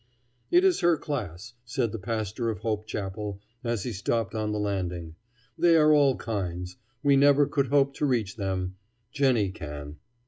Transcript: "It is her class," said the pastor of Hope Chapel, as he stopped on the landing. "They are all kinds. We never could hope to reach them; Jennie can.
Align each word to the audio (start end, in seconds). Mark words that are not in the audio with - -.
"It 0.49 0.63
is 0.65 0.79
her 0.79 0.97
class," 0.97 1.53
said 1.63 1.91
the 1.91 1.99
pastor 1.99 2.49
of 2.49 2.57
Hope 2.61 2.87
Chapel, 2.87 3.39
as 3.63 3.83
he 3.83 3.91
stopped 3.93 4.33
on 4.33 4.51
the 4.51 4.57
landing. 4.57 5.13
"They 5.59 5.77
are 5.77 5.93
all 5.93 6.15
kinds. 6.15 6.77
We 7.03 7.15
never 7.15 7.45
could 7.45 7.67
hope 7.67 7.93
to 7.97 8.07
reach 8.07 8.35
them; 8.35 8.77
Jennie 9.13 9.51
can. 9.51 9.97